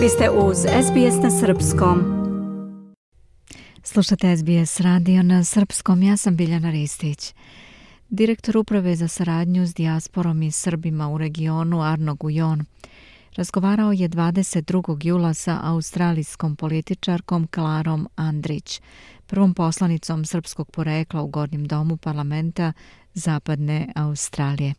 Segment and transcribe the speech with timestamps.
[0.00, 2.04] Vi ste uz SBS na Srpskom.
[3.82, 7.34] Slušate SBS radio na Srpskom, ja sam Biljana Ristić.
[8.08, 12.64] Direktor Uprave za saradnju s dijasporom i Srbima u regionu Arno Gujon
[13.36, 15.06] razgovarao je 22.
[15.06, 18.80] jula sa australijskom političarkom Klarom Andrić,
[19.26, 22.72] prvom poslanicom srpskog porekla u Gornjem domu parlamenta
[23.14, 24.74] Zapadne Australije.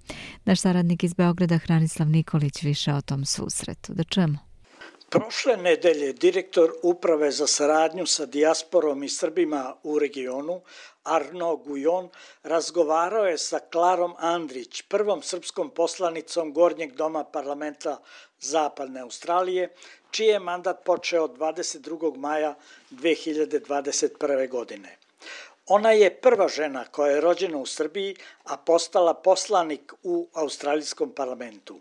[0.46, 3.94] Naš saradnik iz Beograda Hranislav Nikolić više o tom susretu.
[3.94, 4.51] Da čujemo.
[5.12, 10.62] Prošle nedelje direktor Uprave za saradnju sa dijasporom i Srbima u regionu,
[11.04, 12.10] Arno Gujon,
[12.44, 17.98] razgovarao je sa Klarom Andrić, prvom srpskom poslanicom Gornjeg doma parlamenta
[18.40, 19.70] Zapadne Australije,
[20.12, 22.16] čiji je mandat počeo 22.
[22.18, 22.56] maja
[22.92, 24.50] 2021.
[24.50, 24.98] godine.
[25.68, 31.80] Ona je prva žena koja je rođena u Srbiji, a postala poslanik u Australijskom parlamentu.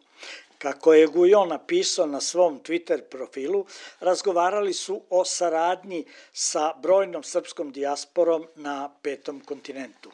[0.60, 3.66] Kako je Gujon napisao na svom Twitter profilu,
[4.00, 10.10] razgovarali su o saradnji sa brojnom srpskom dijasporom na petom kontinentu.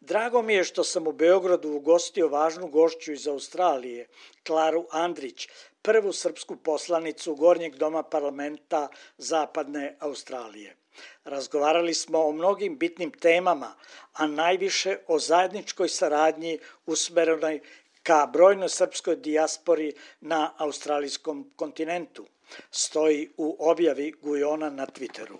[0.00, 4.06] Drago mi je što sam u Beogradu ugostio važnu gošću iz Australije,
[4.46, 5.48] Klaru Andrić,
[5.82, 10.76] prvu srpsku poslanicu Gornjeg doma parlamenta Zapadne Australije.
[11.24, 13.74] Razgovarali smo o mnogim bitnim temama,
[14.12, 17.60] a najviše o zajedničkoj saradnji usmerenoj
[18.04, 22.26] ka brojnoj srpskoj dijaspori na australijskom kontinentu,
[22.70, 25.36] stoji u objavi Gujona na Twitteru.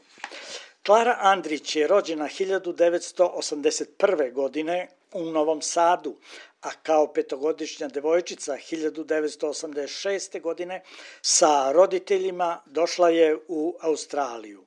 [0.86, 4.32] Klara Andrić je rođena 1981.
[4.32, 6.16] godine u Novom Sadu,
[6.60, 10.40] a kao petogodišnja devojčica 1986.
[10.40, 10.82] godine
[11.22, 14.64] sa roditeljima došla je u Australiju.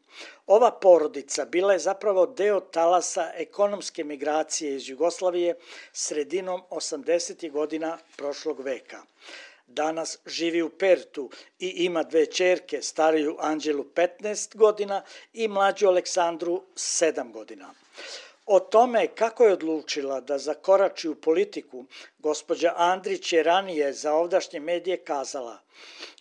[0.47, 5.55] Ova porodica bila je zapravo deo talasa ekonomske migracije iz Jugoslavije
[5.93, 7.51] sredinom 80.
[7.51, 9.01] godina prošlog veka.
[9.67, 16.63] Danas živi u Pertu i ima dve čerke, stariju Anđelu 15 godina i mlađu Aleksandru
[16.75, 17.73] 7 godina.
[18.49, 21.85] O tome kako je odlučila da zakorači u politiku,
[22.19, 25.59] gospođa Andrić je ranije za ovdašnje medije kazala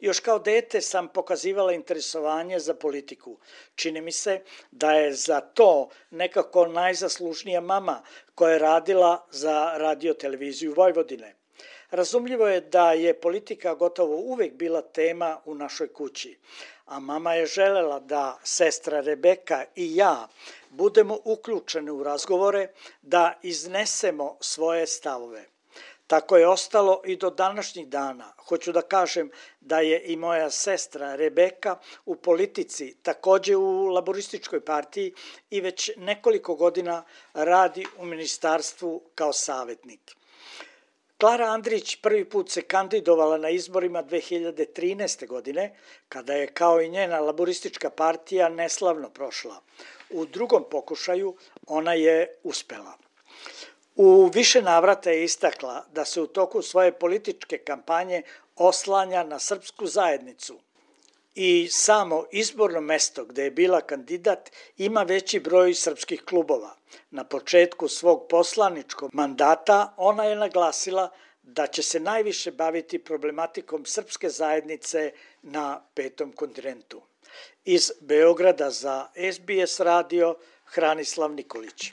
[0.01, 3.39] Još kao dete sam pokazivala interesovanje za politiku.
[3.75, 8.03] Čini mi se da je za to nekako najzaslužnija mama
[8.35, 11.35] koja je radila za radioteleviziju Vojvodine.
[11.91, 16.39] Razumljivo je da je politika gotovo uvek bila tema u našoj kući,
[16.87, 20.29] a mama je želela da sestra Rebeka i ja
[20.71, 22.69] budemo uključeni u razgovore,
[23.03, 25.45] da iznesemo svoje stavove.
[26.07, 28.33] Tako je ostalo i do današnjih dana.
[28.49, 29.31] Hoću da kažem
[29.61, 35.15] da je i moja sestra Rebeka u politici, takođe u laborističkoj partiji
[35.51, 37.05] i već nekoliko godina
[37.35, 40.17] radi u ministarstvu kao savjetnik.
[41.19, 45.27] Klara Andrić prvi put se kandidovala na izborima 2013.
[45.27, 45.75] godine,
[46.09, 49.61] kada je kao i njena laboristička partija neslavno prošla.
[50.11, 52.93] U drugom pokušaju ona je uspela.
[53.95, 58.23] U više navrata je istakla da se u toku svoje političke kampanje
[58.57, 60.59] oslanja na srpsku zajednicu
[61.39, 66.77] i samo izborno mesto gde je bila kandidat ima veći broj srpskih klubova.
[67.11, 71.11] Na početku svog poslaničkog mandata ona je naglasila
[71.43, 77.03] da će se najviše baviti problematikom srpske zajednice na petom kontinentu.
[77.65, 81.93] Iz Beograda za SBS radio Hranislav Nikolić.